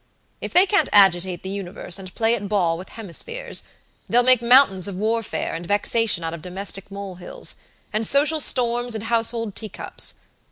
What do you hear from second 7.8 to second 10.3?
and social storms in household teacups.